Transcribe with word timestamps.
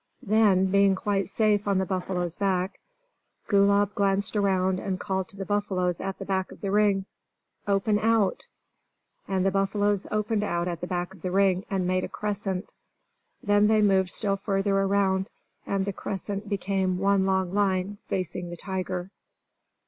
Then, 0.23 0.65
being 0.71 0.95
quite 0.95 1.29
safe 1.29 1.67
on 1.67 1.77
the 1.77 1.85
buffalo's 1.85 2.35
back, 2.35 2.79
Gulab 3.47 3.93
glanced 3.93 4.35
around 4.35 4.79
and 4.79 4.99
called 4.99 5.27
to 5.27 5.37
the 5.37 5.45
buffaloes 5.45 6.01
at 6.01 6.17
the 6.17 6.25
back 6.25 6.51
of 6.51 6.59
the 6.61 6.71
ring, 6.71 7.05
"Open 7.67 7.99
out!" 7.99 8.47
And 9.27 9.45
the 9.45 9.51
buffaloes 9.51 10.07
opened 10.09 10.43
out 10.43 10.67
at 10.67 10.81
the 10.81 10.87
back 10.87 11.13
of 11.13 11.21
the 11.21 11.29
ring, 11.29 11.65
and 11.69 11.85
made 11.85 12.03
a 12.03 12.09
crescent. 12.09 12.73
Then 13.43 13.67
they 13.67 13.83
moved 13.83 14.09
still 14.09 14.37
farther 14.37 14.75
around, 14.75 15.29
and 15.67 15.85
the 15.85 15.93
crescent 15.93 16.49
became 16.49 16.97
one 16.97 17.27
long 17.27 17.53
line, 17.53 17.99
facing 18.07 18.49
the 18.49 18.57
tiger. 18.57 19.11